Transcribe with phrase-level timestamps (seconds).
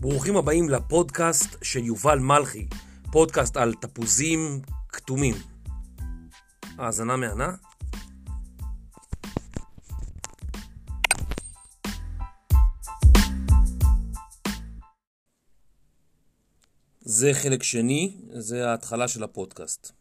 [0.00, 2.66] ברוכים הבאים לפודקאסט של יובל מלכי,
[3.12, 5.34] פודקאסט על תפוזים כתומים.
[5.34, 7.54] אה, האזנה מהנה?
[17.00, 19.97] זה חלק שני, זה ההתחלה של הפודקאסט.